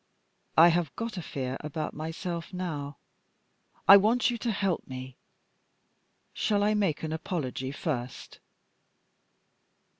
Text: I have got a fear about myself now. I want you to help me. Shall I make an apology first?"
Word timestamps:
I 0.57 0.69
have 0.69 0.95
got 0.95 1.15
a 1.15 1.21
fear 1.21 1.57
about 1.59 1.93
myself 1.93 2.51
now. 2.55 2.97
I 3.87 3.97
want 3.97 4.31
you 4.31 4.37
to 4.39 4.51
help 4.51 4.87
me. 4.87 5.15
Shall 6.33 6.63
I 6.63 6.73
make 6.73 7.03
an 7.03 7.13
apology 7.13 7.71
first?" 7.71 8.39